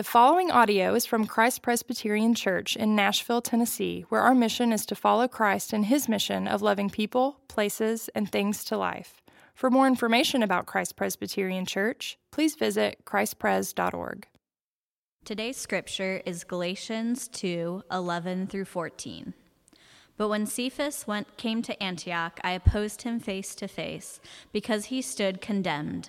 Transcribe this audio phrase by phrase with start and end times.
[0.00, 4.86] The following audio is from Christ Presbyterian Church in Nashville, Tennessee, where our mission is
[4.86, 9.20] to follow Christ in his mission of loving people, places, and things to life.
[9.52, 14.26] For more information about Christ Presbyterian Church, please visit christpres.org.
[15.26, 19.34] Today's scripture is Galatians 2 11 through 14.
[20.16, 24.18] But when Cephas went, came to Antioch, I opposed him face to face,
[24.50, 26.08] because he stood condemned.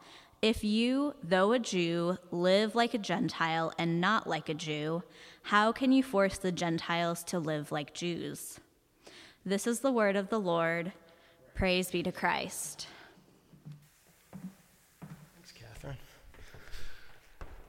[0.41, 5.03] if you, though a Jew, live like a Gentile and not like a Jew,
[5.43, 8.59] how can you force the Gentiles to live like Jews?
[9.45, 10.93] This is the word of the Lord.
[11.53, 12.87] Praise be to Christ.
[15.35, 15.97] Thanks, Catherine.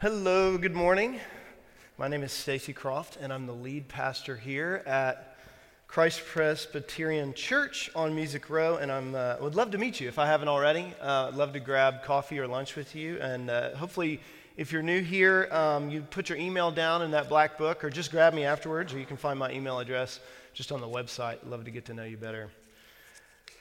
[0.00, 1.20] Hello, good morning.
[1.98, 5.31] My name is Stacy Croft, and I'm the lead pastor here at
[5.92, 10.18] Christ Presbyterian Church on Music Row, and I uh, would love to meet you if
[10.18, 10.86] I haven't already.
[11.02, 14.18] Uh, I'd love to grab coffee or lunch with you, and uh, hopefully,
[14.56, 17.90] if you're new here, um, you put your email down in that black book, or
[17.90, 20.20] just grab me afterwards, or you can find my email address
[20.54, 21.40] just on the website.
[21.42, 22.48] I'd love to get to know you better.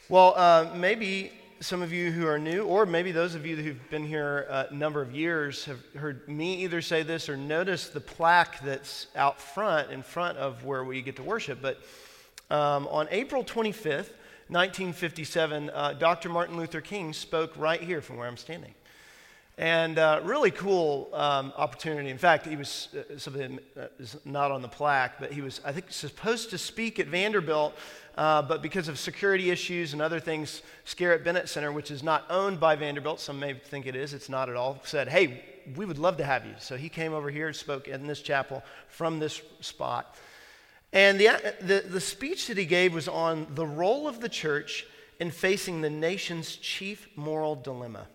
[0.07, 3.89] Well, uh, maybe some of you who are new, or maybe those of you who've
[3.89, 7.99] been here a number of years, have heard me either say this or noticed the
[7.99, 11.61] plaque that's out front, in front of where we get to worship.
[11.61, 11.77] But
[12.51, 14.11] um, on April 25th,
[14.49, 16.27] 1957, uh, Dr.
[16.27, 18.73] Martin Luther King spoke right here from where I'm standing.
[19.57, 22.09] And uh, really cool um, opportunity.
[22.09, 25.61] In fact, he was uh, something that is not on the plaque, but he was,
[25.63, 27.73] I think, supposed to speak at Vanderbilt,
[28.17, 32.25] uh, but because of security issues and other things, Scarritt Bennett Center, which is not
[32.29, 35.41] owned by Vanderbilt, some may think it is, it's not at all, said, hey,
[35.77, 36.55] we would love to have you.
[36.59, 40.17] So he came over here and spoke in this chapel from this spot.
[40.93, 44.85] And the, the, the speech that he gave was on the role of the church
[45.19, 48.07] in facing the nation's chief moral dilemma.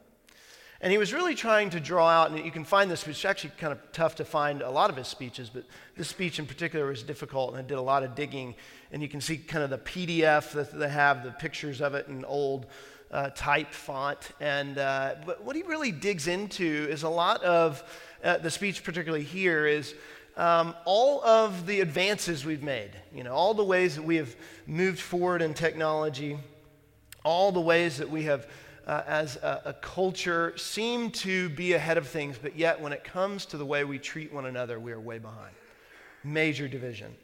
[0.80, 3.52] And he was really trying to draw out, and you can find this, it's actually
[3.58, 5.64] kind of tough to find a lot of his speeches, but
[5.96, 8.54] this speech in particular was difficult, and I did a lot of digging.
[8.92, 12.08] And you can see kind of the PDF that they have, the pictures of it
[12.08, 12.66] in old
[13.10, 14.32] uh, type font.
[14.38, 17.82] And uh, but what he really digs into is a lot of
[18.22, 19.94] uh, the speech, particularly here, is
[20.36, 24.34] um, all of the advances we've made, you know, all the ways that we have
[24.66, 26.36] moved forward in technology,
[27.24, 28.46] all the ways that we have,
[28.86, 33.02] uh, as a, a culture, seem to be ahead of things, but yet when it
[33.02, 35.54] comes to the way we treat one another, we are way behind.
[36.22, 37.14] Major division.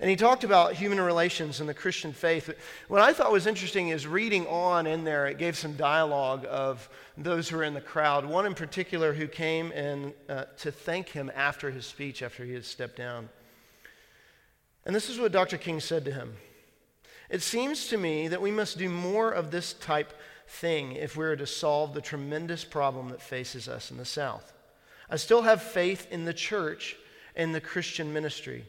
[0.00, 2.50] And he talked about human relations and the Christian faith.
[2.88, 6.88] What I thought was interesting is reading on in there, it gave some dialogue of
[7.18, 8.24] those who were in the crowd.
[8.24, 12.54] One in particular who came in uh, to thank him after his speech, after he
[12.54, 13.28] had stepped down.
[14.86, 15.58] And this is what Dr.
[15.58, 16.34] King said to him
[17.28, 20.14] It seems to me that we must do more of this type
[20.48, 24.54] thing if we are to solve the tremendous problem that faces us in the South.
[25.10, 26.96] I still have faith in the church
[27.36, 28.64] and the Christian ministry.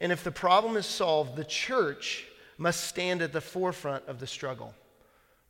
[0.00, 2.26] And if the problem is solved, the church
[2.58, 4.74] must stand at the forefront of the struggle.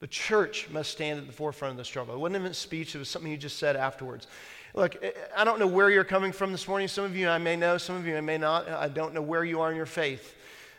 [0.00, 2.14] The church must stand at the forefront of the struggle.
[2.14, 4.26] It wasn't even a speech, it was something you just said afterwards.
[4.74, 5.02] Look,
[5.34, 6.86] I don't know where you're coming from this morning.
[6.86, 8.68] Some of you I may know, some of you I may not.
[8.68, 10.34] I don't know where you are in your faith.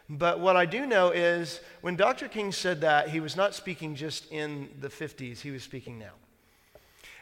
[0.09, 2.27] But what I do know is when Dr.
[2.27, 6.13] King said that, he was not speaking just in the 50s, he was speaking now.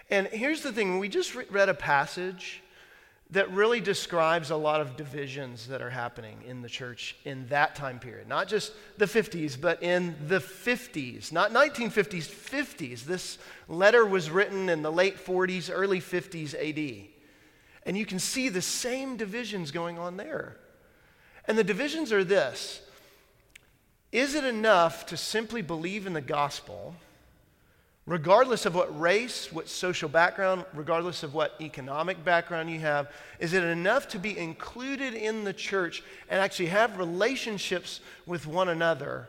[0.10, 2.62] And here's the thing we just read a passage
[3.32, 7.76] that really describes a lot of divisions that are happening in the church in that
[7.76, 8.28] time period.
[8.28, 13.04] Not just the 50s, but in the 50s, not 1950s, 50s.
[13.04, 17.08] This letter was written in the late 40s, early 50s AD.
[17.84, 20.58] And you can see the same divisions going on there.
[21.48, 22.82] And the divisions are this
[24.12, 26.96] Is it enough to simply believe in the gospel?
[28.08, 33.54] Regardless of what race, what social background, regardless of what economic background you have, is
[33.54, 39.28] it enough to be included in the church and actually have relationships with one another?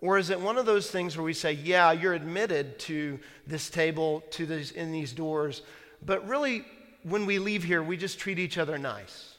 [0.00, 3.70] Or is it one of those things where we say, yeah, you're admitted to this
[3.70, 5.62] table, to these, in these doors,
[6.04, 6.64] but really,
[7.02, 9.34] when we leave here, we just treat each other nice?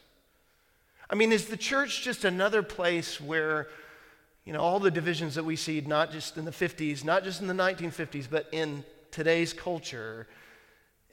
[1.10, 3.68] I mean, is the church just another place where
[4.46, 7.42] you know, all the divisions that we see, not just in the 50s, not just
[7.42, 10.28] in the 1950s, but in today's culture,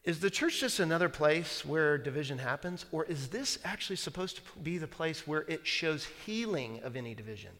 [0.04, 4.42] is the church just another place where division happens, or is this actually supposed to
[4.62, 7.50] be the place where it shows healing of any division?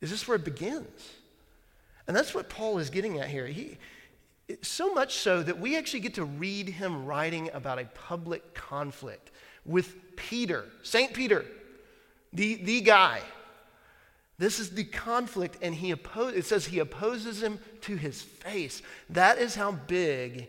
[0.00, 1.12] Is this where it begins?
[2.08, 3.46] And that's what Paul is getting at here.
[3.46, 3.78] He,
[4.62, 9.30] so much so that we actually get to read him writing about a public conflict
[9.64, 11.14] with Peter, St.
[11.14, 11.44] Peter,
[12.32, 13.20] the, the guy.
[14.40, 18.80] This is the conflict, and he oppose, it says he opposes him to his face.
[19.10, 20.48] That is how big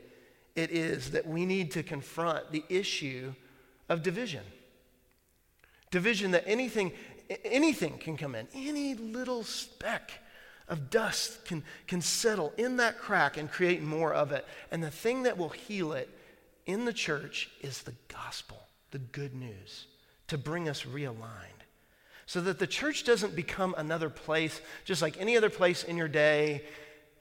[0.56, 3.34] it is that we need to confront the issue
[3.90, 4.46] of division.
[5.92, 6.94] Division that anything,
[7.44, 10.14] anything can come in, any little speck
[10.70, 14.48] of dust can, can settle in that crack and create more of it.
[14.72, 16.08] And the thing that will heal it
[16.66, 19.88] in the church is the gospel, the good news,
[20.30, 21.61] to bring us realigned.
[22.26, 26.08] So that the church doesn't become another place, just like any other place in your
[26.08, 26.64] day,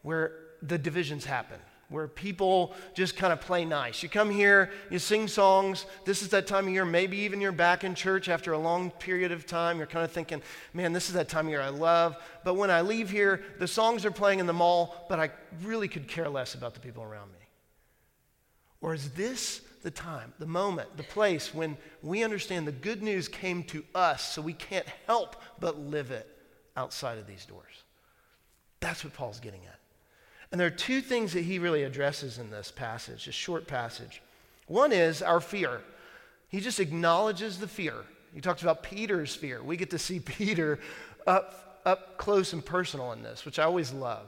[0.03, 0.33] where
[0.63, 1.59] the divisions happen
[1.91, 4.03] where people just kind of play nice.
[4.03, 5.87] You come here, you sing songs.
[6.05, 8.93] This is that time of year, maybe even you're back in church after a long
[8.93, 9.77] period of time.
[9.77, 10.41] You're kind of thinking,
[10.73, 12.17] man, this is that time of year I love.
[12.45, 15.31] But when I leave here, the songs are playing in the mall, but I
[15.63, 17.39] really could care less about the people around me.
[18.81, 23.29] Or is this the time, the moment, the place when we understand the good news
[23.29, 26.29] came to us so we can't help but live it
[26.77, 27.85] outside of these doors?
[28.81, 29.79] That's what Paul's getting at.
[30.51, 34.21] And there are two things that he really addresses in this passage, a short passage.
[34.67, 35.81] One is our fear.
[36.49, 37.95] He just acknowledges the fear.
[38.35, 39.63] He talks about Peter's fear.
[39.63, 40.81] We get to see Peter
[41.27, 44.27] up, up close and personal in this, which I always love.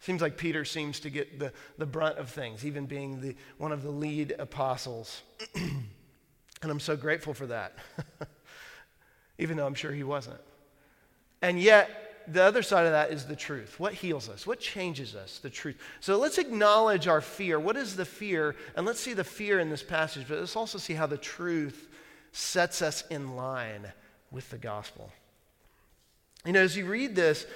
[0.00, 3.72] Seems like Peter seems to get the, the brunt of things, even being the, one
[3.72, 5.22] of the lead apostles.
[5.54, 7.76] and I'm so grateful for that,
[9.38, 10.40] even though I'm sure he wasn't.
[11.42, 13.80] And yet, the other side of that is the truth.
[13.80, 14.46] What heals us?
[14.46, 15.38] What changes us?
[15.38, 15.80] The truth.
[16.00, 17.58] So let's acknowledge our fear.
[17.58, 18.54] What is the fear?
[18.76, 21.88] And let's see the fear in this passage, but let's also see how the truth
[22.32, 23.90] sets us in line
[24.30, 25.10] with the gospel.
[26.46, 27.46] You know, as you read this,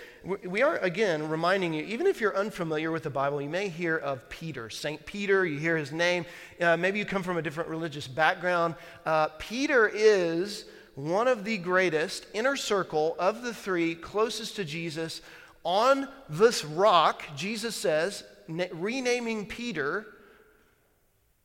[0.45, 3.97] we are again reminding you, even if you're unfamiliar with the Bible, you may hear
[3.97, 5.05] of Peter, St.
[5.07, 6.27] Peter, you hear his name.
[6.61, 8.75] Uh, maybe you come from a different religious background.
[9.07, 10.65] Uh, Peter is
[10.95, 15.23] one of the greatest inner circle of the three closest to Jesus.
[15.65, 20.07] On this rock, Jesus says, na- renaming Peter,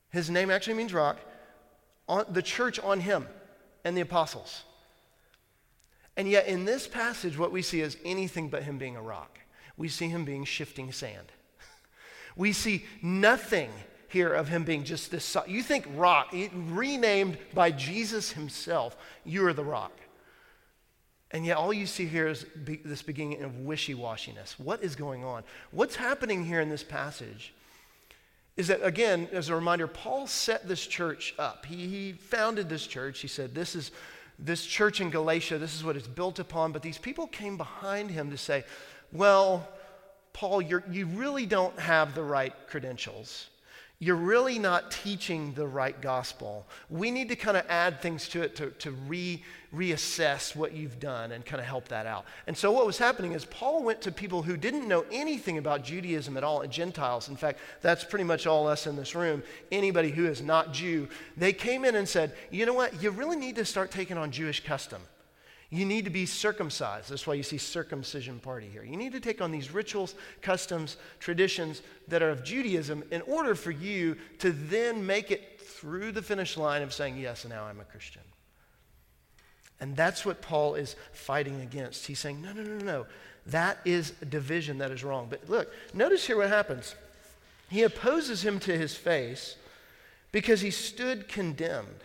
[0.09, 1.17] his name actually means rock,
[2.07, 3.27] on the church on him
[3.83, 4.63] and the apostles.
[6.17, 9.39] And yet, in this passage, what we see is anything but him being a rock.
[9.77, 11.31] We see him being shifting sand.
[12.35, 13.71] We see nothing
[14.09, 15.35] here of him being just this.
[15.47, 19.91] You think rock, renamed by Jesus himself, you are the rock.
[21.31, 22.45] And yet, all you see here is
[22.85, 24.53] this beginning of wishy washiness.
[24.59, 25.43] What is going on?
[25.71, 27.53] What's happening here in this passage
[28.55, 31.65] is that, again, as a reminder, Paul set this church up.
[31.65, 33.19] He, he founded this church.
[33.19, 33.91] He said, This is
[34.39, 36.71] this church in Galatia, this is what it's built upon.
[36.71, 38.63] But these people came behind him to say,
[39.11, 39.67] Well,
[40.33, 43.47] Paul, you really don't have the right credentials
[43.99, 46.67] you're really not teaching the right gospel.
[46.87, 50.99] We need to kind of add things to it to, to re, reassess what you've
[50.99, 52.25] done and kind of help that out.
[52.45, 55.83] And so, what was happening is Paul went to people who didn't know anything about
[55.83, 57.27] Judaism at all, Gentiles.
[57.27, 59.41] In fact, that's pretty much all us in this room.
[59.71, 63.01] Anybody who is not Jew, they came in and said, You know what?
[63.01, 65.01] You really need to start taking on Jewish custom.
[65.69, 67.09] You need to be circumcised.
[67.09, 68.83] That's why you see circumcision party here.
[68.83, 73.53] You need to take on these rituals, customs, traditions that are of Judaism in order
[73.53, 77.65] for you to then make it through the finish line of saying, Yes, and now
[77.65, 78.21] I'm a Christian.
[79.79, 82.07] And that's what Paul is fighting against.
[82.07, 82.85] He's saying, No, no, no, no.
[82.85, 83.05] No.
[83.47, 85.27] That is division that is wrong.
[85.29, 86.95] But look, notice here what happens.
[87.69, 89.55] He opposes him to his face
[90.31, 92.03] because he stood condemned.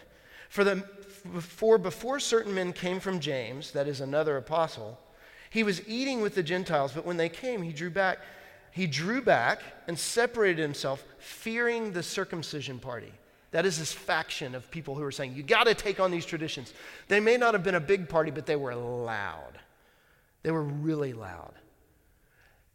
[0.49, 0.87] For the
[1.41, 4.99] for before certain men came from James, that is another apostle,
[5.50, 8.19] he was eating with the Gentiles, but when they came, he drew back.
[8.71, 13.12] He drew back and separated himself, fearing the circumcision party.
[13.50, 16.25] That is this faction of people who are saying, you got to take on these
[16.25, 16.73] traditions.
[17.09, 19.59] They may not have been a big party, but they were loud.
[20.43, 21.52] They were really loud.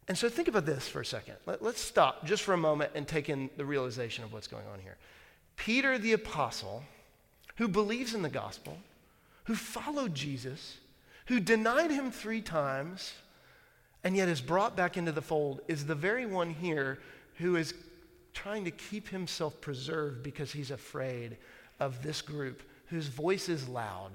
[0.06, 1.34] And so think about this for a second.
[1.46, 4.66] Let, us stop just for a moment and take in the realization of what's going
[4.72, 4.96] on here.
[5.56, 6.84] Peter the apostle
[7.58, 8.78] who believes in the gospel,
[9.44, 10.78] who followed Jesus,
[11.26, 13.14] who denied him three times,
[14.04, 16.98] and yet is brought back into the fold, is the very one here
[17.34, 17.74] who is
[18.32, 21.36] trying to keep himself preserved because he's afraid
[21.80, 24.12] of this group whose voice is loud,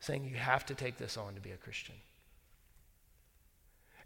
[0.00, 1.94] saying, You have to take this on to be a Christian.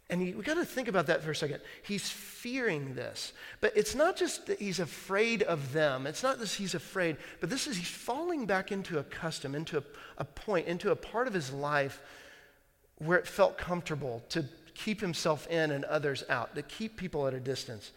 [0.09, 1.61] And we got to think about that for a second.
[1.81, 3.33] He's fearing this.
[3.59, 6.05] But it's not just that he's afraid of them.
[6.05, 9.79] It's not that he's afraid, but this is he's falling back into a custom, into
[9.79, 9.83] a,
[10.19, 12.01] a point, into a part of his life
[12.99, 14.45] where it felt comfortable to
[14.75, 17.91] keep himself in and others out, to keep people at a distance.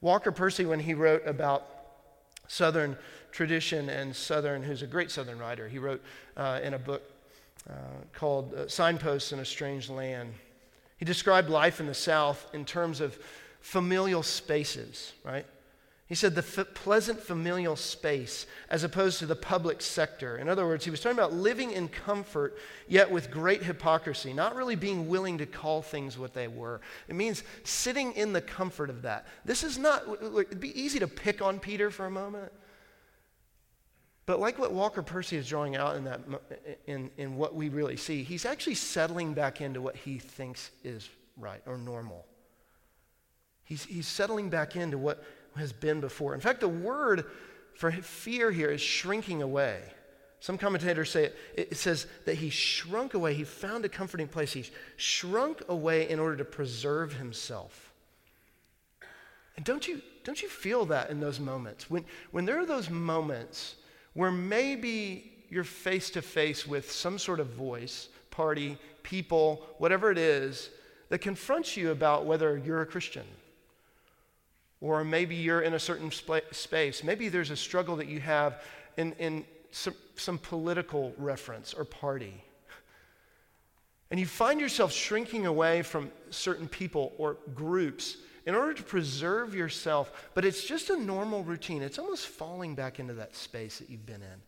[0.00, 1.66] Walker Percy, when he wrote about
[2.46, 2.96] Southern
[3.32, 6.02] tradition and Southern, who's a great Southern writer, he wrote
[6.36, 7.02] uh, in a book
[7.68, 7.72] uh,
[8.12, 10.32] called uh, Signposts in a Strange Land.
[10.96, 13.18] He described life in the South in terms of
[13.60, 15.46] familial spaces, right?
[16.06, 20.36] He said the f- pleasant familial space as opposed to the public sector.
[20.36, 24.54] In other words, he was talking about living in comfort, yet with great hypocrisy, not
[24.54, 26.82] really being willing to call things what they were.
[27.08, 29.26] It means sitting in the comfort of that.
[29.46, 32.52] This is not, it'd be easy to pick on Peter for a moment.
[34.26, 36.20] But like what Walker Percy is drawing out in, that,
[36.86, 41.08] in, in what we really see, he's actually settling back into what he thinks is
[41.36, 42.24] right or normal.
[43.64, 45.22] He's, he's settling back into what
[45.56, 46.34] has been before.
[46.34, 47.26] In fact, the word
[47.74, 49.80] for fear here is shrinking away.
[50.40, 53.34] Some commentators say it, it says that he shrunk away.
[53.34, 54.52] He found a comforting place.
[54.52, 54.64] He
[54.96, 57.92] shrunk away in order to preserve himself.
[59.56, 61.88] And don't you, don't you feel that in those moments?
[61.88, 63.76] When, when there are those moments
[64.14, 70.18] where maybe you're face to face with some sort of voice, party, people, whatever it
[70.18, 70.70] is,
[71.10, 73.24] that confronts you about whether you're a Christian.
[74.80, 77.04] Or maybe you're in a certain sp- space.
[77.04, 78.62] Maybe there's a struggle that you have
[78.96, 82.42] in, in some, some political reference or party.
[84.10, 89.54] And you find yourself shrinking away from certain people or groups in order to preserve
[89.54, 91.82] yourself, but it's just a normal routine.
[91.82, 94.42] It's almost falling back into that space that you've been in,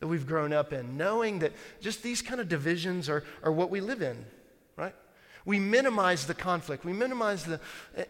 [0.00, 3.70] that we've grown up in, knowing that just these kind of divisions are, are what
[3.70, 4.24] we live in,
[4.76, 4.94] right?
[5.44, 6.84] We minimize the conflict.
[6.84, 7.60] We minimize the,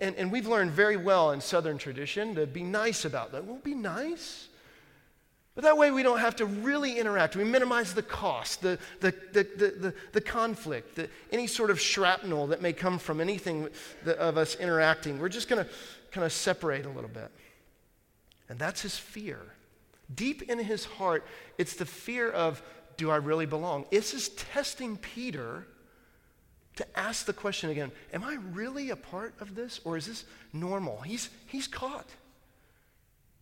[0.01, 3.45] and, and we've learned very well in Southern tradition to be nice about that.
[3.45, 4.48] We'll be nice.
[5.59, 7.35] But that way we don't have to really interact.
[7.35, 12.47] We minimize the cost, the, the, the, the, the, conflict, the, any sort of shrapnel
[12.47, 13.69] that may come from anything
[14.07, 15.19] of us interacting.
[15.19, 15.71] We're just going to
[16.13, 17.33] kind of separate a little bit.
[18.49, 19.41] And that's his fear.
[20.15, 21.27] Deep in his heart,
[21.59, 22.63] it's the fear of,
[22.97, 23.85] do I really belong?
[23.91, 25.67] This is testing Peter
[26.77, 30.25] to ask the question again Am I really a part of this, or is this
[30.53, 31.01] normal?
[31.01, 32.07] He's, he's caught.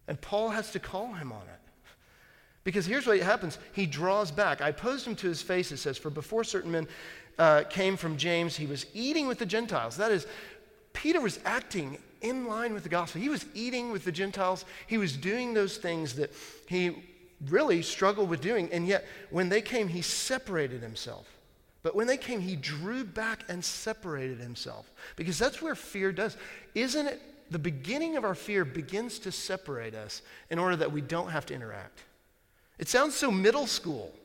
[0.09, 1.66] And Paul has to call him on it.
[2.67, 4.61] Because here's what happens he draws back.
[4.61, 6.89] I posed him to his face, it says, For before certain men
[7.39, 9.97] uh, came from James, he was eating with the Gentiles.
[9.99, 10.27] That is,
[10.93, 13.21] Peter was acting in line with the gospel.
[13.21, 16.33] He was eating with the Gentiles, he was doing those things that
[16.67, 17.05] he
[17.49, 18.69] really struggled with doing.
[18.73, 21.29] And yet, when they came, he separated himself.
[21.85, 24.91] But when they came, he drew back and separated himself.
[25.15, 26.37] Because that's where fear does.
[26.75, 27.23] Isn't it?
[27.53, 31.47] The beginning of our fear begins to separate us in order that we don't have
[31.47, 32.03] to interact.
[32.79, 34.13] It sounds so middle school.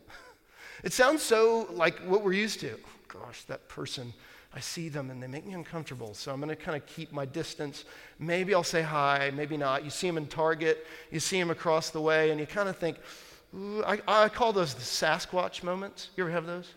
[0.84, 2.76] It sounds so like what we're used to.
[3.08, 4.12] Gosh, that person,
[4.52, 7.14] I see them and they make me uncomfortable, so I'm going to kind of keep
[7.14, 7.86] my distance.
[8.18, 9.84] Maybe I'll say hi, maybe not.
[9.84, 12.78] You see them in Target, you see them across the way, and you kind of
[12.78, 12.98] think,
[13.86, 16.10] I, I call those the Sasquatch moments.
[16.18, 16.74] You ever have those?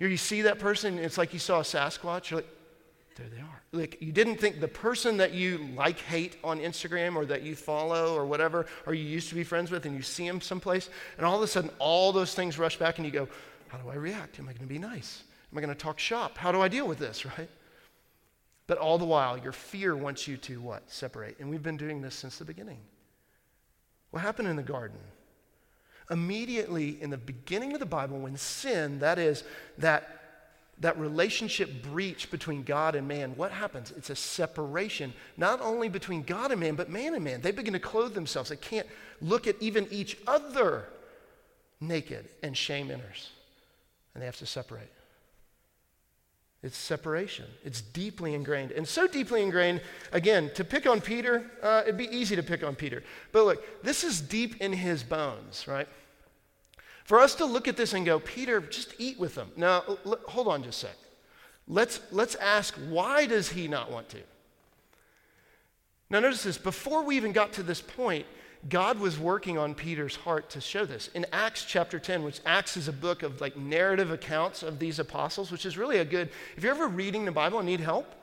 [0.00, 2.30] You see that person, it's like you saw a Sasquatch.
[2.30, 2.50] You're like,
[3.16, 3.62] there they are.
[3.72, 7.54] Like you didn't think the person that you like hate on Instagram or that you
[7.54, 10.88] follow or whatever, or you used to be friends with, and you see them someplace,
[11.16, 13.28] and all of a sudden all those things rush back, and you go,
[13.68, 14.38] How do I react?
[14.38, 15.22] Am I going to be nice?
[15.52, 16.38] Am I going to talk shop?
[16.38, 17.48] How do I deal with this, right?
[18.66, 20.90] But all the while, your fear wants you to what?
[20.90, 21.38] Separate.
[21.40, 22.78] And we've been doing this since the beginning.
[24.10, 25.00] What happened in the garden?
[26.10, 29.44] Immediately in the beginning of the Bible, when sin, that is,
[29.78, 30.21] that
[30.82, 33.92] that relationship breach between God and man, what happens?
[33.96, 37.40] It's a separation, not only between God and man, but man and man.
[37.40, 38.50] They begin to clothe themselves.
[38.50, 38.86] They can't
[39.20, 40.86] look at even each other
[41.82, 43.30] naked, and shame enters.
[44.14, 44.90] And they have to separate.
[46.62, 47.46] It's separation.
[47.64, 48.70] It's deeply ingrained.
[48.70, 49.80] And so deeply ingrained,
[50.12, 53.02] again, to pick on Peter, uh, it'd be easy to pick on Peter.
[53.32, 55.88] But look, this is deep in his bones, right?
[57.04, 59.50] For us to look at this and go, Peter, just eat with them.
[59.56, 60.96] Now, l- hold on just a sec.
[61.68, 64.18] Let's, let's ask, why does he not want to?
[66.10, 66.58] Now, notice this.
[66.58, 68.26] Before we even got to this point,
[68.68, 71.08] God was working on Peter's heart to show this.
[71.14, 74.98] In Acts chapter 10, which Acts is a book of like narrative accounts of these
[74.98, 78.14] apostles, which is really a good, if you're ever reading the Bible and need help,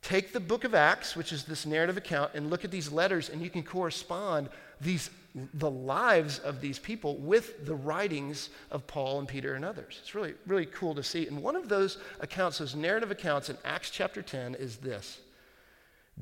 [0.00, 3.30] take the book of Acts, which is this narrative account, and look at these letters,
[3.30, 4.48] and you can correspond
[4.80, 5.10] these,
[5.54, 9.98] the lives of these people with the writings of Paul and Peter and others.
[10.00, 11.26] It's really, really cool to see.
[11.26, 15.20] And one of those accounts, those narrative accounts in Acts chapter 10, is this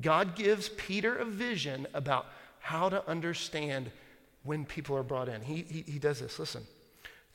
[0.01, 2.27] God gives Peter a vision about
[2.59, 3.91] how to understand
[4.43, 5.41] when people are brought in.
[5.41, 6.39] He, he, he does this.
[6.39, 6.63] Listen.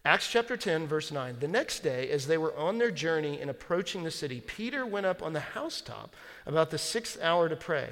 [0.05, 1.37] Acts chapter 10, verse 9.
[1.39, 5.07] The next day, as they were on their journey and approaching the city, Peter went
[5.07, 7.89] up on the housetop about the sixth hour to pray.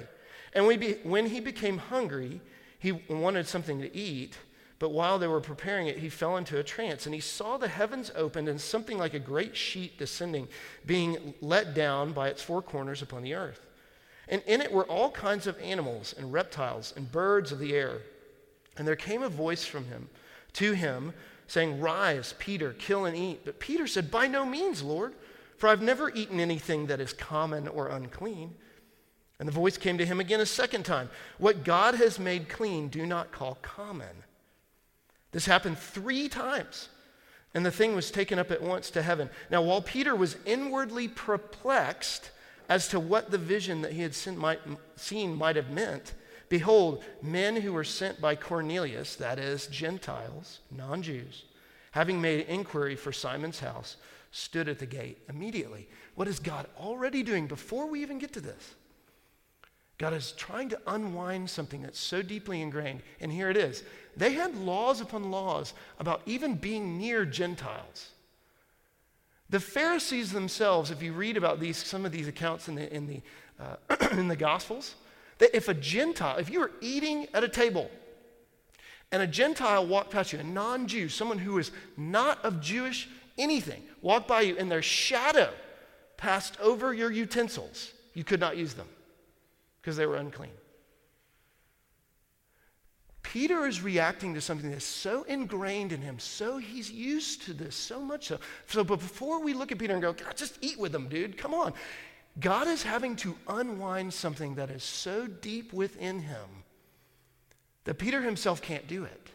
[0.53, 2.41] And we when he became hungry,
[2.81, 4.37] he wanted something to eat.
[4.81, 7.69] But while they were preparing it, he fell into a trance, and he saw the
[7.69, 10.49] heavens opened and something like a great sheet descending,
[10.87, 13.67] being let down by its four corners upon the earth.
[14.27, 17.99] And in it were all kinds of animals and reptiles and birds of the air.
[18.79, 20.09] And there came a voice from him
[20.55, 21.13] to him
[21.47, 23.45] saying, Rise, Peter, kill and eat.
[23.45, 25.15] But Peter said, By no means, Lord,
[25.59, 28.55] for I've never eaten anything that is common or unclean.
[29.41, 32.89] And the voice came to him again a second time What God has made clean,
[32.89, 34.25] do not call common.
[35.33, 36.89] This happened three times,
[37.55, 39.31] and the thing was taken up at once to heaven.
[39.51, 42.31] Now, while Peter was inwardly perplexed
[42.69, 44.61] as to what the vision that he had seen might,
[44.97, 46.15] seen might have meant,
[46.51, 51.45] Behold, men who were sent by Cornelius, that is, Gentiles, non Jews,
[51.93, 53.97] having made inquiry for Simon's house,
[54.33, 55.89] stood at the gate immediately.
[56.17, 58.75] What is God already doing before we even get to this?
[60.01, 63.03] God is trying to unwind something that's so deeply ingrained.
[63.21, 63.85] And here it is.
[64.17, 68.09] They had laws upon laws about even being near Gentiles.
[69.51, 73.07] The Pharisees themselves, if you read about these, some of these accounts in the, in
[73.09, 73.21] the,
[73.61, 74.95] uh, in the Gospels,
[75.37, 77.91] that if a Gentile, if you were eating at a table
[79.13, 83.07] and a Gentile walked past you, a non Jew, someone who is not of Jewish
[83.37, 85.51] anything, walked by you and their shadow
[86.17, 88.89] passed over your utensils, you could not use them
[89.81, 90.53] because they were unclean.
[93.23, 97.77] Peter is reacting to something that's so ingrained in him, so he's used to this
[97.77, 98.39] so much so.
[98.67, 101.39] So, but before we look at Peter and go, God, just eat with them, dude,
[101.39, 101.73] come on.
[102.41, 106.65] God is having to unwind something that is so deep within him
[107.85, 109.31] that Peter himself can't do it.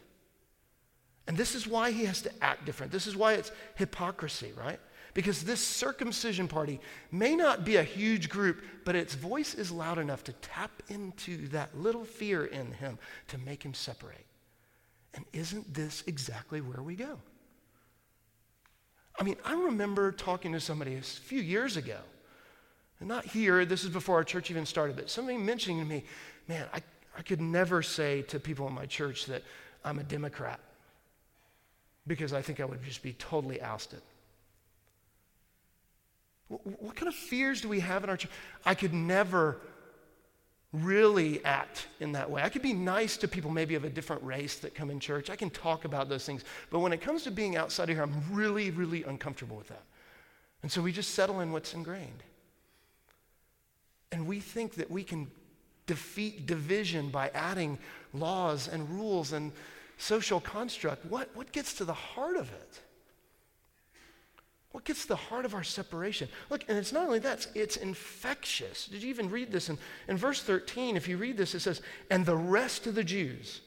[1.28, 2.92] And this is why he has to act different.
[2.92, 4.80] This is why it's hypocrisy, right?
[5.14, 6.80] Because this circumcision party
[7.12, 11.48] may not be a huge group, but its voice is loud enough to tap into
[11.48, 14.26] that little fear in him to make him separate.
[15.14, 17.18] And isn't this exactly where we go?
[19.18, 22.00] I mean, I remember talking to somebody a few years ago
[23.00, 26.04] and not here, this is before our church even started, but somebody mentioning to me,
[26.48, 26.82] man, I,
[27.18, 29.44] I could never say to people in my church that
[29.84, 30.60] I'm a Democrat
[32.08, 34.02] because I think I would just be totally ousted.
[36.48, 38.32] What, kind of fears do we have in our church?
[38.66, 39.58] I could never
[40.72, 42.44] really act in that way.
[42.44, 45.30] I could be nice to people maybe of a different race that come in church.
[45.30, 46.44] I can talk about those things.
[46.70, 49.84] But when it comes to being outside of here, I'm really, really uncomfortable with that.
[50.62, 52.24] And so we just settle in what's ingrained.
[54.12, 55.32] And we think that we can
[55.88, 57.78] defeat division by adding
[58.14, 59.52] laws and rules and
[59.98, 61.06] social construct.
[61.06, 62.80] What, what gets to the heart of it?
[64.72, 66.28] What gets to the heart of our separation?
[66.50, 68.88] Look, and it's not only that, it's infectious.
[68.88, 69.70] Did you even read this?
[69.70, 69.78] In,
[70.10, 71.82] in verse 13, if you read this, it says,
[72.12, 73.62] And the rest of the Jews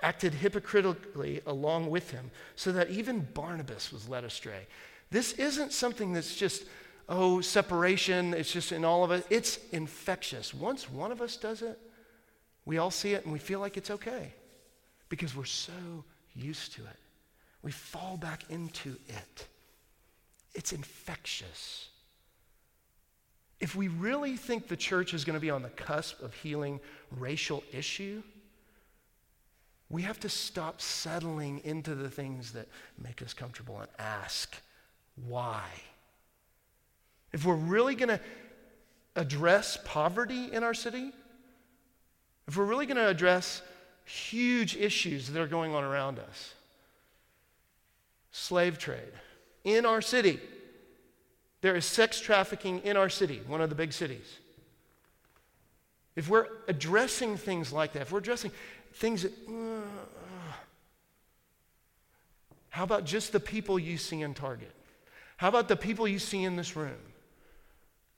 [0.00, 4.66] acted hypocritically along with him, so that even Barnabas was led astray.
[5.10, 6.64] This isn't something that's just
[7.10, 9.22] oh, separation, it's just in all of us.
[9.28, 10.54] It's infectious.
[10.54, 11.78] Once one of us does it,
[12.64, 14.32] we all see it and we feel like it's okay
[15.08, 15.72] because we're so
[16.34, 16.96] used to it.
[17.62, 19.46] We fall back into it.
[20.54, 21.88] It's infectious.
[23.60, 26.80] If we really think the church is going to be on the cusp of healing
[27.10, 28.22] racial issue,
[29.88, 32.68] we have to stop settling into the things that
[33.02, 34.56] make us comfortable and ask
[35.26, 35.64] why.
[37.32, 38.20] If we're really going to
[39.16, 41.12] address poverty in our city,
[42.46, 43.62] if we're really going to address
[44.04, 46.54] huge issues that are going on around us,
[48.30, 49.12] slave trade
[49.64, 50.40] in our city,
[51.62, 54.38] there is sex trafficking in our city, one of the big cities.
[56.14, 58.52] If we're addressing things like that, if we're addressing
[58.92, 60.52] things that, uh,
[62.68, 64.72] how about just the people you see in Target?
[65.38, 66.92] How about the people you see in this room?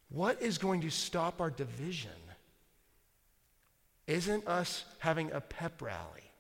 [0.09, 2.11] What is going to stop our division
[4.07, 6.31] isn't us having a pep rally.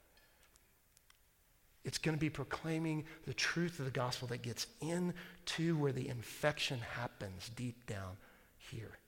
[1.84, 6.08] It's going to be proclaiming the truth of the gospel that gets into where the
[6.08, 8.16] infection happens deep down
[8.58, 8.98] here.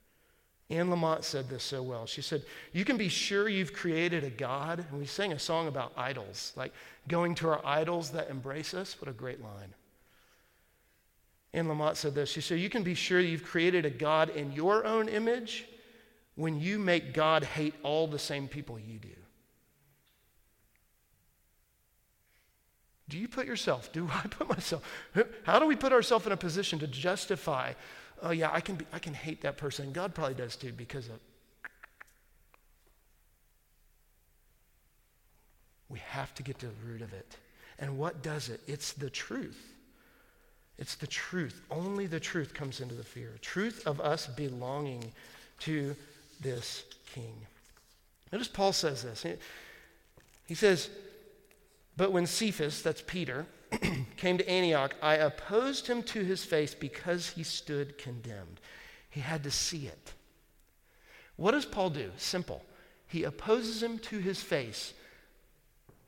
[0.70, 2.06] Anne Lamott said this so well.
[2.06, 2.42] She said,
[2.72, 4.84] You can be sure you've created a God.
[4.90, 6.72] And we sang a song about idols, like
[7.08, 9.00] going to our idols that embrace us.
[9.00, 9.74] What a great line.
[11.54, 12.30] Anne Lamott said this.
[12.30, 15.64] She said, You can be sure you've created a God in your own image
[16.38, 19.08] when you make God hate all the same people you do.
[23.08, 24.82] Do you put yourself, do I put myself?
[25.42, 27.72] How do we put ourselves in a position to justify
[28.22, 29.92] oh yeah, I can, be, I can hate that person.
[29.92, 31.18] God probably does too because of.
[35.88, 37.36] We have to get to the root of it.
[37.78, 38.60] And what does it?
[38.66, 39.74] It's the truth.
[40.78, 41.62] It's the truth.
[41.70, 43.36] Only the truth comes into the fear.
[43.40, 45.12] Truth of us belonging
[45.60, 45.96] to
[46.40, 47.46] this king.
[48.32, 49.24] Notice Paul says this.
[50.46, 50.90] He says,
[51.96, 53.46] But when Cephas, that's Peter,
[54.16, 58.60] came to Antioch, I opposed him to his face because he stood condemned.
[59.10, 60.12] He had to see it.
[61.36, 62.10] What does Paul do?
[62.16, 62.62] Simple.
[63.06, 64.92] He opposes him to his face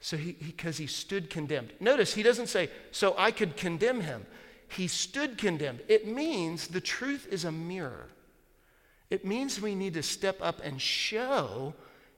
[0.00, 1.72] so he because he, he stood condemned.
[1.78, 4.26] Notice he doesn't say, so I could condemn him.
[4.68, 5.80] He stood condemned.
[5.88, 8.08] It means the truth is a mirror.
[9.10, 11.74] It means we need to step up and show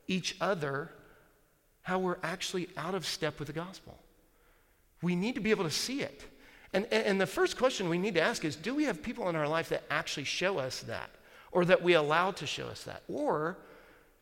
[0.06, 0.90] each other
[1.82, 3.98] how we're actually out of step with the gospel.
[5.00, 6.22] We need to be able to see it.
[6.74, 9.36] And, and the first question we need to ask is do we have people in
[9.36, 11.10] our life that actually show us that?
[11.50, 13.02] Or that we allow to show us that?
[13.08, 13.58] Or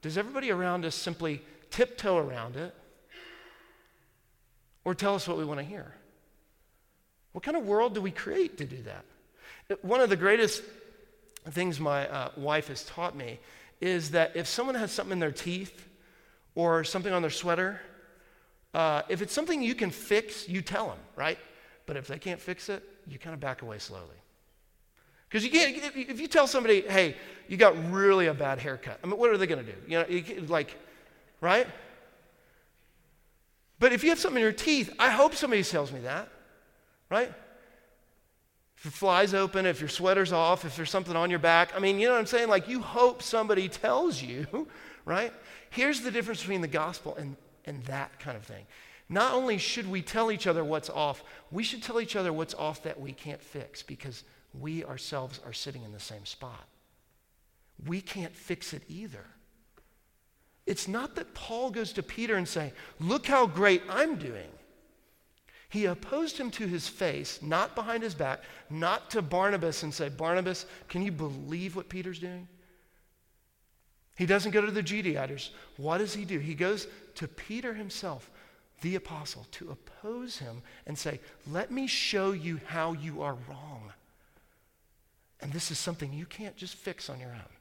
[0.03, 2.75] does everybody around us simply tiptoe around it?
[4.85, 5.95] Or tell us what we want to hear?
[7.33, 9.05] What kind of world do we create to do that?
[9.83, 10.63] One of the greatest
[11.49, 13.39] things my uh, wife has taught me
[13.81, 15.87] is that if someone has something in their teeth
[16.55, 17.81] or something on their sweater,
[18.75, 21.39] uh, if it's something you can fix, you tell them, right?
[21.87, 24.17] But if they can't fix it, you kind of back away slowly.
[25.29, 27.17] Because you can't, if, you tell somebody, hey,
[27.49, 29.79] you got really a bad haircut, I mean, what are they going to do?
[29.87, 30.77] You know, you, like,
[31.41, 31.67] right?
[33.79, 36.29] But if you have something in your teeth, I hope somebody tells me that,
[37.09, 37.33] right?
[38.81, 41.79] If your fly's open, if your sweater's off, if there's something on your back, I
[41.79, 42.49] mean, you know what I'm saying?
[42.49, 44.67] Like, you hope somebody tells you,
[45.05, 45.33] right?
[45.69, 48.67] Here's the difference between the gospel and and that kind of thing.
[49.09, 52.55] Not only should we tell each other what's off, we should tell each other what's
[52.55, 54.25] off that we can't fix because
[54.59, 56.67] we ourselves are sitting in the same spot.
[57.87, 59.25] We can't fix it either.
[60.67, 64.51] It's not that Paul goes to Peter and say, "Look how great I'm doing."
[65.71, 70.09] He opposed him to his face, not behind his back, not to Barnabas and say,
[70.09, 72.49] "Barnabas, can you believe what Peter's doing?"
[74.21, 75.51] He doesn't go to the Judaizers.
[75.79, 76.39] What does he do?
[76.41, 78.31] He goes to Peter himself,
[78.83, 83.95] the apostle, to oppose him and say, Let me show you how you are wrong.
[85.41, 87.57] And this is something you can't just fix on your own.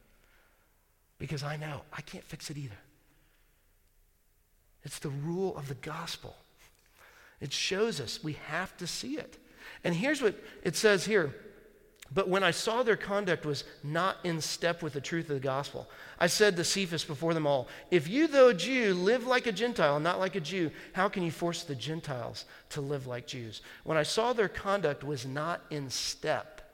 [1.18, 2.80] Because I know I can't fix it either.
[4.84, 6.36] It's the rule of the gospel.
[7.42, 9.38] It shows us we have to see it.
[9.84, 11.34] And here's what it says here
[12.12, 15.40] but when I saw their conduct was not in step with the truth of the
[15.40, 19.46] gospel, I said to Cephas before them all, If you, though a Jew, live like
[19.46, 23.28] a Gentile not like a Jew, how can you force the Gentiles to live like
[23.28, 23.62] Jews?
[23.84, 26.74] When I saw their conduct was not in step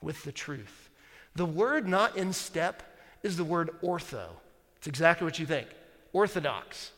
[0.00, 0.90] with the truth.
[1.34, 2.82] The word not in step
[3.24, 4.28] is the word ortho.
[4.76, 5.68] It's exactly what you think
[6.12, 6.92] orthodox.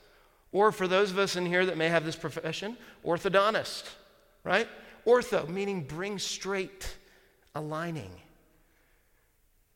[0.52, 3.84] Or for those of us in here that may have this profession, orthodontist,
[4.42, 4.66] right?
[5.06, 6.96] Ortho, meaning bring straight
[7.54, 8.10] aligning.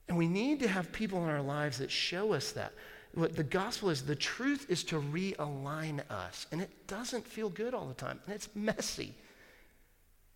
[0.09, 2.73] And we need to have people in our lives that show us that.
[3.15, 6.47] What the gospel is, the truth is to realign us.
[6.51, 8.19] And it doesn't feel good all the time.
[8.27, 9.15] And it's messy.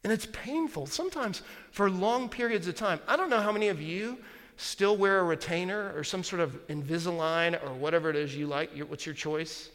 [0.04, 3.00] And it's painful, sometimes for long periods of time.
[3.08, 4.18] I don't know how many of you
[4.56, 8.70] still wear a retainer or some sort of Invisalign or whatever it is you like.
[8.88, 9.70] What's your choice?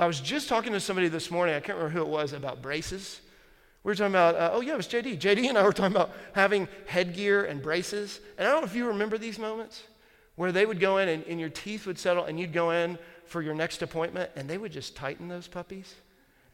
[0.00, 2.62] I was just talking to somebody this morning, I can't remember who it was, about
[2.62, 3.20] braces.
[3.82, 5.18] We were talking about, uh, oh yeah, it was JD.
[5.18, 8.20] JD and I were talking about having headgear and braces.
[8.38, 9.82] And I don't know if you remember these moments
[10.36, 12.98] where they would go in and, and your teeth would settle and you'd go in
[13.24, 15.94] for your next appointment and they would just tighten those puppies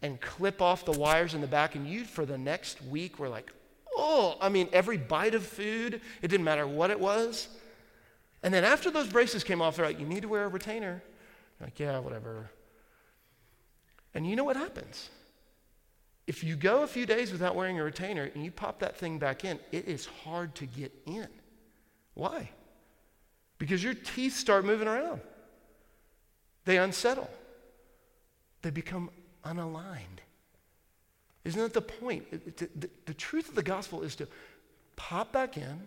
[0.03, 1.75] and clip off the wires in the back.
[1.75, 3.53] And you, for the next week, were like,
[3.97, 7.49] oh, I mean, every bite of food, it didn't matter what it was.
[8.43, 11.03] And then after those braces came off, they're like, you need to wear a retainer.
[11.61, 12.51] Like, yeah, whatever.
[14.17, 15.11] And you know what happens?
[16.27, 19.19] If you go a few days without wearing a retainer and you pop that thing
[19.19, 21.29] back in, it is hard to get in.
[22.15, 22.49] Why?
[23.59, 25.21] Because your teeth start moving around.
[26.65, 27.31] They unsettle.
[28.63, 29.11] They become
[29.45, 30.23] unaligned.
[31.45, 32.25] Isn't that the point?
[33.05, 34.27] The truth of the gospel is to
[34.97, 35.83] pop back in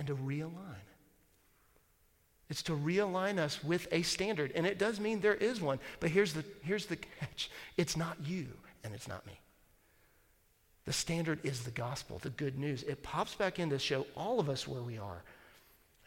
[0.00, 0.88] and to realign.
[2.50, 4.52] It's to realign us with a standard.
[4.54, 5.78] And it does mean there is one.
[6.00, 8.46] But here's the, here's the catch it's not you,
[8.82, 9.38] and it's not me.
[10.84, 12.82] The standard is the gospel, the good news.
[12.82, 15.22] It pops back in to show all of us where we are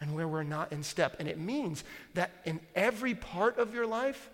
[0.00, 1.16] and where we're not in step.
[1.18, 1.82] And it means
[2.14, 4.30] that in every part of your life,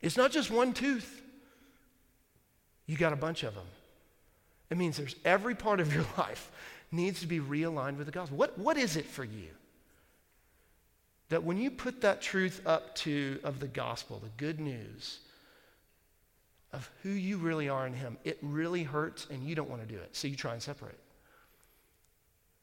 [0.00, 1.22] it's not just one tooth,
[2.86, 3.66] you got a bunch of them.
[4.70, 6.50] It means there's every part of your life
[6.90, 8.36] needs to be realigned with the gospel.
[8.36, 9.50] What, what is it for you?
[11.28, 15.20] That when you put that truth up to of the gospel, the good news
[16.72, 19.88] of who you really are in him, it really hurts and you don't want to
[19.88, 20.16] do it.
[20.16, 20.98] So you try and separate.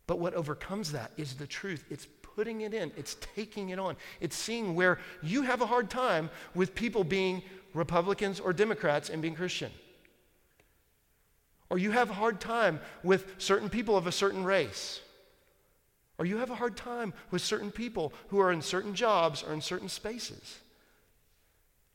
[0.08, 1.84] But what overcomes that is the truth.
[1.89, 3.95] It's putting it in, it's taking it on.
[4.19, 7.41] It's seeing where you have a hard time with people being
[7.73, 9.71] Republicans or Democrats and being Christian.
[11.69, 15.01] Or you have a hard time with certain people of a certain race.
[16.17, 19.54] Or you have a hard time with certain people who are in certain jobs or
[19.54, 20.60] in certain spaces.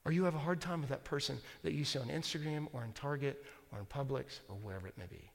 [0.05, 2.85] Or you have a hard time with that person that you see on Instagram or
[2.85, 5.31] in Target or in Publix or wherever it may be.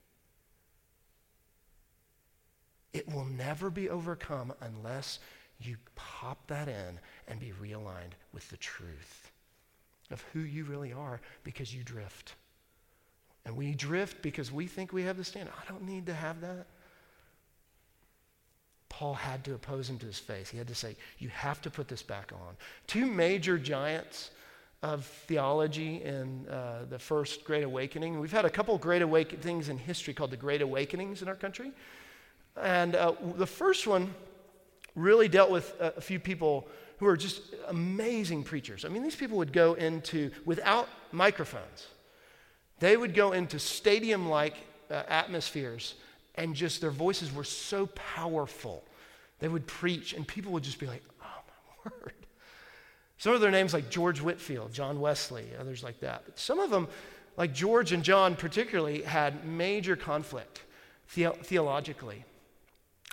[2.92, 5.18] It will never be overcome unless
[5.60, 9.30] you pop that in and be realigned with the truth
[10.10, 12.34] of who you really are because you drift.
[13.44, 15.54] And we drift because we think we have the standard.
[15.60, 16.66] I don't need to have that.
[18.96, 20.48] Paul had to oppose him to his face.
[20.48, 22.56] He had to say, You have to put this back on.
[22.86, 24.30] Two major giants
[24.82, 28.18] of theology in uh, the first Great Awakening.
[28.18, 31.72] We've had a couple great awakenings in history called the Great Awakenings in our country.
[32.58, 34.14] And uh, the first one
[34.94, 38.86] really dealt with a, a few people who are just amazing preachers.
[38.86, 41.88] I mean, these people would go into, without microphones,
[42.78, 44.54] they would go into stadium like
[44.90, 45.96] uh, atmospheres,
[46.36, 48.82] and just their voices were so powerful.
[49.38, 51.42] They would preach, and people would just be like, oh
[51.84, 52.12] my word.
[53.18, 56.22] Some of their names, like George Whitefield, John Wesley, others like that.
[56.26, 56.88] But some of them,
[57.36, 60.62] like George and John particularly, had major conflict
[61.14, 62.24] the- theologically.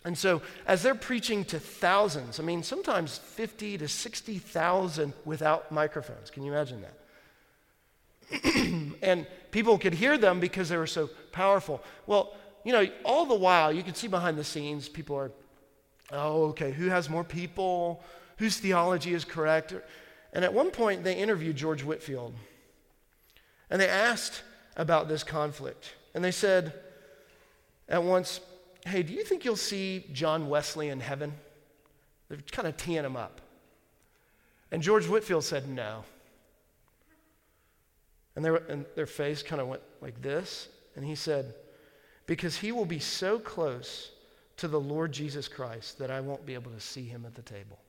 [0.05, 6.29] And so, as they're preaching to thousands, I mean, sometimes 50 to 60,000 without microphones.
[6.29, 6.93] Can you imagine that?
[9.01, 11.81] and people could hear them because they were so powerful.
[12.05, 12.33] Well,
[12.65, 15.31] you know, all the while, you can see behind the scenes, people are,
[16.13, 18.03] oh, okay, who has more people?
[18.37, 19.73] Whose theology is correct?
[20.31, 22.33] And at one point, they interviewed George Whitefield.
[23.69, 24.43] And they asked
[24.75, 25.95] about this conflict.
[26.13, 26.73] And they said
[27.89, 28.39] at once,
[28.85, 31.33] Hey, do you think you'll see John Wesley in heaven?
[32.27, 33.39] They're kind of teeing him up.
[34.71, 36.03] And George Whitefield said, No.
[38.35, 40.67] And their, and their face kind of went like this.
[40.95, 41.53] And he said,
[42.25, 44.11] Because he will be so close
[44.57, 47.41] to the Lord Jesus Christ that I won't be able to see him at the
[47.41, 47.79] table.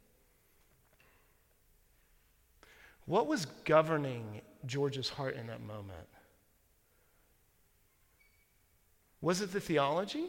[3.06, 6.08] What was governing George's heart in that moment?
[9.20, 10.26] Was it the theology?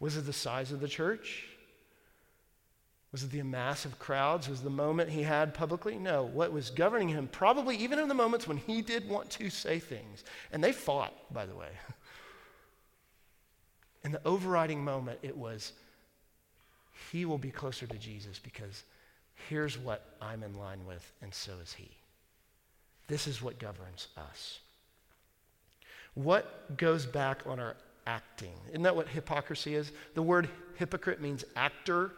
[0.00, 1.44] Was it the size of the church?
[3.12, 4.48] Was it the massive crowds?
[4.48, 5.96] Was the moment he had publicly?
[5.96, 6.24] No.
[6.24, 9.78] What was governing him, probably even in the moments when he did want to say
[9.78, 11.68] things, and they fought, by the way.
[14.04, 15.72] In the overriding moment, it was,
[17.10, 18.84] he will be closer to Jesus because
[19.48, 21.90] here's what I'm in line with, and so is he.
[23.08, 24.60] This is what governs us.
[26.14, 28.52] What goes back on our acting.
[28.70, 29.92] Isn't that what hypocrisy is?
[30.14, 32.12] The word hypocrite means actor.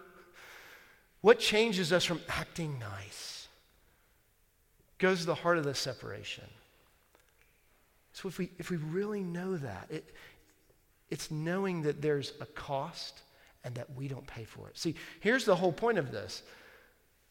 [1.21, 3.49] What changes us from acting nice?
[4.99, 6.45] Goes to the heart of the separation.
[8.13, 10.15] So if we, if we really know that, it,
[11.11, 13.23] it's knowing that there's a cost
[13.65, 14.79] and that we don't pay for it.
[14.79, 16.43] See, here's the whole point of this.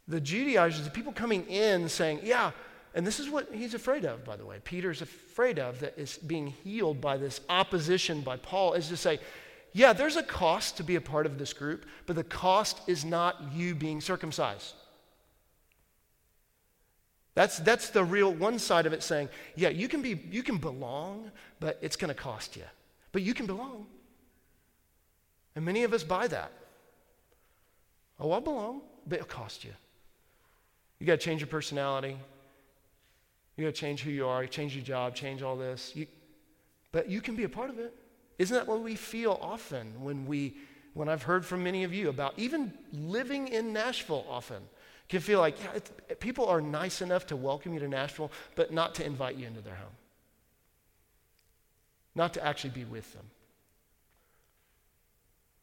[0.08, 2.52] The Judaizers, the people coming in saying, yeah,
[2.94, 4.60] and this is what he's afraid of, by the way.
[4.64, 9.20] Peter's afraid of that is being healed by this opposition by Paul, is to say,
[9.74, 13.04] yeah, there's a cost to be a part of this group, but the cost is
[13.04, 14.74] not you being circumcised.
[17.34, 20.58] That's, that's the real one side of it saying, yeah, you can, be, you can
[20.58, 22.64] belong, but it's going to cost you.
[23.16, 23.86] But you can belong.
[25.56, 26.52] And many of us buy that.
[28.20, 29.72] Oh, I belong, but it'll cost you.
[31.00, 32.18] You got to change your personality.
[33.56, 35.96] You got to change who you are, change your job, change all this.
[35.96, 36.08] You,
[36.92, 37.94] but you can be a part of it.
[38.38, 40.58] Isn't that what we feel often when we,
[40.94, 44.62] when I've heard from many of you about even living in Nashville often?
[45.08, 48.94] Can feel like yeah, people are nice enough to welcome you to Nashville, but not
[48.96, 49.96] to invite you into their home,
[52.16, 53.26] not to actually be with them.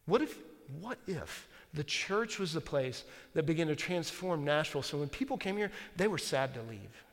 [0.06, 0.36] What if,
[0.80, 4.82] what if the church was the place that began to transform Nashville?
[4.82, 7.04] So when people came here, they were sad to leave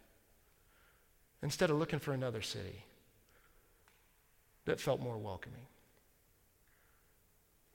[1.41, 2.83] instead of looking for another city
[4.65, 5.65] that felt more welcoming.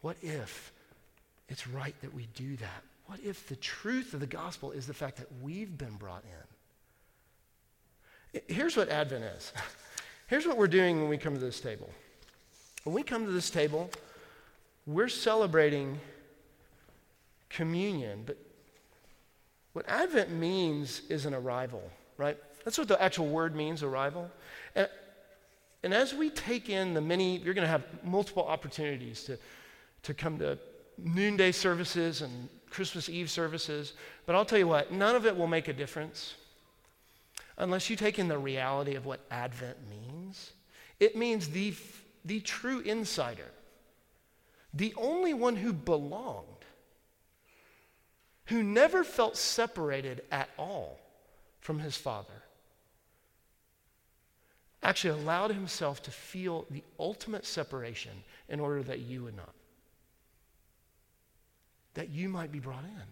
[0.02, 0.72] What if
[1.48, 2.82] it's right that we do that?
[3.06, 6.30] What if the truth of the gospel is the fact that we've been brought in?
[8.48, 9.52] Here's what Advent is.
[10.26, 11.90] Here's what we're doing when we come to this table.
[12.84, 13.90] When we come to this table,
[14.86, 16.00] we're celebrating
[17.50, 18.38] communion, but
[19.74, 21.82] what Advent means is an arrival,
[22.16, 22.38] right?
[22.64, 24.30] That's what the actual word means, arrival.
[24.74, 24.88] And,
[25.82, 29.38] and as we take in the many, you're going to have multiple opportunities to,
[30.04, 30.58] to come to
[30.96, 33.92] noonday services and Christmas Eve services.
[34.26, 36.34] But I'll tell you what, none of it will make a difference
[37.56, 40.52] unless you take in the reality of what Advent means.
[41.00, 41.74] It means the,
[42.24, 43.50] the true insider,
[44.72, 46.46] the only one who belonged,
[48.46, 50.98] who never felt separated at all
[51.60, 52.42] from his Father,
[54.82, 58.12] actually allowed himself to feel the ultimate separation
[58.48, 59.54] in order that you would not
[61.94, 63.02] that you might be brought in.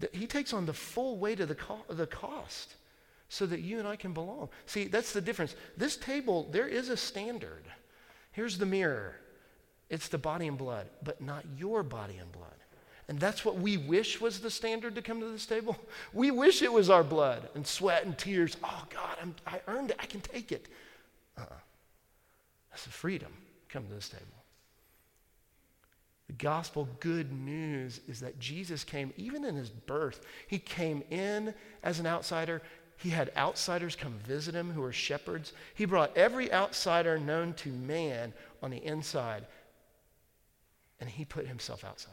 [0.00, 2.74] That he takes on the full weight of the, co- the cost
[3.28, 4.48] so that you and I can belong.
[4.66, 5.54] See, that's the difference.
[5.76, 7.64] This table, there is a standard.
[8.32, 9.16] Here's the mirror
[9.88, 12.50] it's the body and blood, but not your body and blood.
[13.08, 15.76] And that's what we wish was the standard to come to this table.
[16.12, 18.56] We wish it was our blood and sweat and tears.
[18.64, 19.96] Oh, God, I'm, i earned it.
[20.00, 20.66] I can take it.
[21.38, 21.54] Uh-uh.
[22.70, 23.32] That's the freedom.
[23.68, 24.24] Come to this table.
[26.26, 31.54] The gospel good news is that Jesus came, even in his birth, he came in
[31.84, 32.62] as an outsider.
[32.96, 35.52] He had outsiders come visit him who were shepherds.
[35.74, 38.32] He brought every outsider known to man
[38.62, 39.46] on the inside,
[41.00, 42.12] and he put himself outside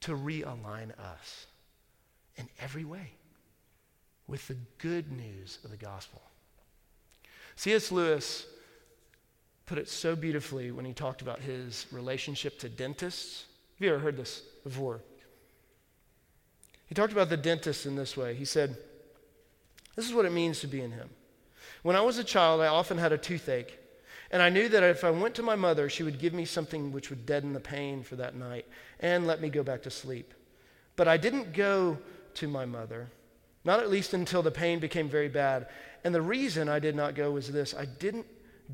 [0.00, 1.46] to realign us
[2.36, 3.12] in every way
[4.26, 6.22] with the good news of the gospel.
[7.56, 7.92] C.S.
[7.92, 8.46] Lewis
[9.66, 13.44] put it so beautifully when he talked about his relationship to dentists.
[13.76, 15.02] Have you ever heard this before?
[16.92, 18.34] He talked about the dentist in this way.
[18.34, 18.76] He said,
[19.96, 21.08] This is what it means to be in him.
[21.82, 23.78] When I was a child, I often had a toothache,
[24.30, 26.92] and I knew that if I went to my mother, she would give me something
[26.92, 28.66] which would deaden the pain for that night
[29.00, 30.34] and let me go back to sleep.
[30.94, 31.96] But I didn't go
[32.34, 33.08] to my mother,
[33.64, 35.68] not at least until the pain became very bad.
[36.04, 38.26] And the reason I did not go was this I didn't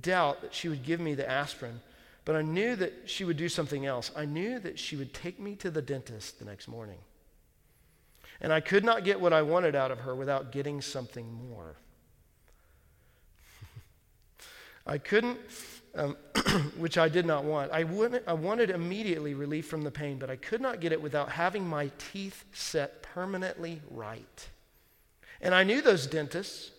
[0.02, 1.80] doubt that she would give me the aspirin,
[2.24, 4.10] but I knew that she would do something else.
[4.16, 6.98] I knew that she would take me to the dentist the next morning.
[8.40, 11.76] And I could not get what I wanted out of her without getting something more.
[14.86, 15.38] I couldn't,
[15.94, 16.16] um,
[16.78, 17.72] which I did not want.
[17.72, 21.02] I, wouldn't, I wanted immediately relief from the pain, but I could not get it
[21.02, 24.48] without having my teeth set permanently right.
[25.40, 26.70] And I knew those dentists.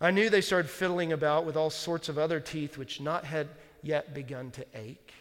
[0.00, 3.48] I knew they started fiddling about with all sorts of other teeth which not had
[3.82, 5.12] yet begun to ache.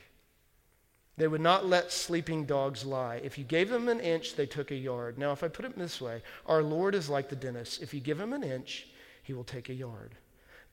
[1.15, 3.21] They would not let sleeping dogs lie.
[3.23, 5.17] If you gave them an inch, they took a yard.
[5.19, 7.84] Now, if I put it this way, our Lord is like the dentist.
[7.84, 8.88] If you give him an inch,
[9.21, 10.15] he will take a yard.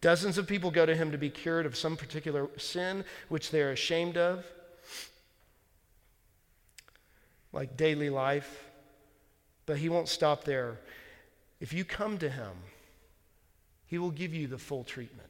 [0.01, 3.61] Dozens of people go to him to be cured of some particular sin which they
[3.61, 4.47] are ashamed of,
[7.53, 8.65] like daily life.
[9.67, 10.79] But he won't stop there.
[11.61, 12.53] If you come to him,
[13.87, 15.29] he will give you the full treatment.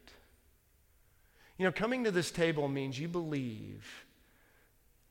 [1.59, 4.05] You know, coming to this table means you believe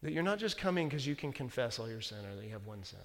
[0.02, 2.52] that you're not just coming because you can confess all your sin or that you
[2.52, 3.00] have one sin.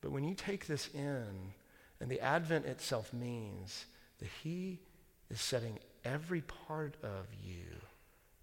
[0.00, 1.52] But when you take this in,
[2.00, 3.86] and the Advent itself means
[4.18, 4.80] that He
[5.30, 7.64] is setting every part of you,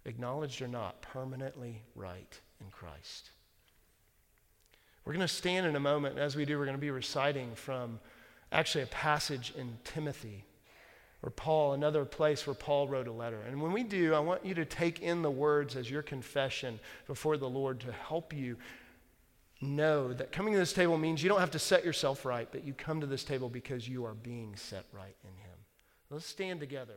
[0.04, 3.30] acknowledged or not, permanently right in Christ.
[5.04, 6.90] We're going to stand in a moment, and as we do, we're going to be
[6.90, 8.00] reciting from
[8.52, 10.44] actually a passage in Timothy
[11.22, 13.40] or Paul, another place where Paul wrote a letter.
[13.48, 16.78] And when we do, I want you to take in the words as your confession
[17.06, 18.56] before the Lord to help you
[19.60, 22.64] know that coming to this table means you don't have to set yourself right, but
[22.64, 25.58] you come to this table because you are being set right in Him.
[26.10, 26.94] Let's stand together.